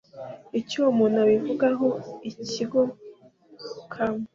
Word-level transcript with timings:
icyo 0.59 0.75
uwo 0.81 0.91
muntu 0.97 1.17
abivugaho 1.25 1.87
ikigo 2.29 2.81
cma 3.91 4.09